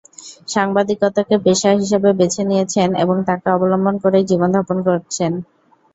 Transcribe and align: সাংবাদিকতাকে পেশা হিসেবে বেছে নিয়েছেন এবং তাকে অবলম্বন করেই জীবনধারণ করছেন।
সাংবাদিকতাকে 0.47 1.35
পেশা 1.45 1.71
হিসেবে 1.79 2.09
বেছে 2.19 2.41
নিয়েছেন 2.45 2.89
এবং 3.03 3.15
তাকে 3.27 3.47
অবলম্বন 3.55 3.95
করেই 4.03 4.27
জীবনধারণ 4.31 4.77
করছেন। 4.87 5.31